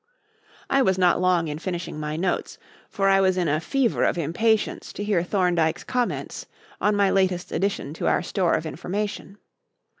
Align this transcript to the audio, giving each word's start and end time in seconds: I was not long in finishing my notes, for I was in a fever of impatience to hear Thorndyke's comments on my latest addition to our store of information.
I 0.67 0.81
was 0.81 0.97
not 0.97 1.21
long 1.21 1.47
in 1.47 1.59
finishing 1.59 1.99
my 1.99 2.15
notes, 2.15 2.57
for 2.89 3.07
I 3.07 3.21
was 3.21 3.37
in 3.37 3.47
a 3.47 3.59
fever 3.59 4.03
of 4.03 4.17
impatience 4.17 4.91
to 4.93 5.03
hear 5.03 5.21
Thorndyke's 5.21 5.83
comments 5.83 6.47
on 6.81 6.95
my 6.95 7.11
latest 7.11 7.51
addition 7.51 7.93
to 7.93 8.07
our 8.07 8.23
store 8.23 8.53
of 8.53 8.65
information. 8.65 9.37